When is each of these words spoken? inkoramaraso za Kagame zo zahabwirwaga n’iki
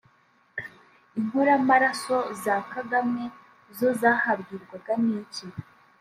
inkoramaraso 1.17 2.17
za 2.43 2.55
Kagame 2.73 3.23
zo 3.77 3.89
zahabwirwaga 3.99 4.93
n’iki 5.05 5.45